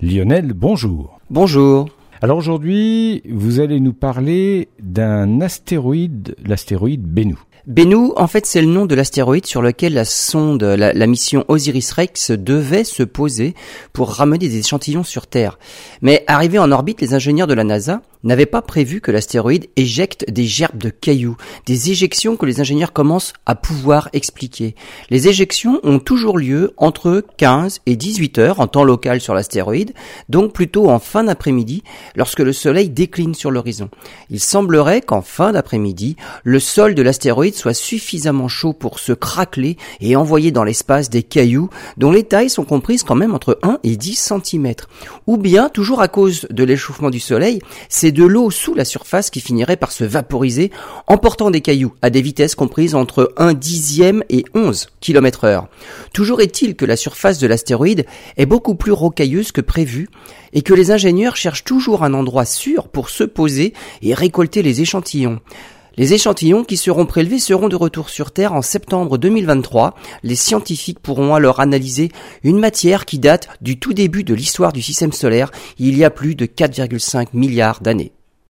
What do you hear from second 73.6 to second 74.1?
du tout